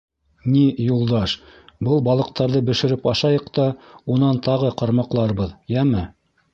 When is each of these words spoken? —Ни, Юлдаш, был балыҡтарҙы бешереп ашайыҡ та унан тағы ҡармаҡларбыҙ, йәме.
—Ни, 0.53 0.61
Юлдаш, 0.85 1.35
был 1.89 2.01
балыҡтарҙы 2.09 2.63
бешереп 2.71 3.07
ашайыҡ 3.13 3.55
та 3.61 3.69
унан 4.17 4.45
тағы 4.51 4.77
ҡармаҡларбыҙ, 4.83 5.57
йәме. 5.77 6.09